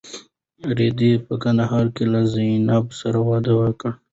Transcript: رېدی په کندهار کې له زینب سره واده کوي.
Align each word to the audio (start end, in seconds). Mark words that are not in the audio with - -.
رېدی 0.77 1.11
په 1.25 1.33
کندهار 1.43 1.85
کې 1.95 2.03
له 2.13 2.21
زینب 2.33 2.85
سره 2.99 3.17
واده 3.27 3.53
کوي. 3.81 3.91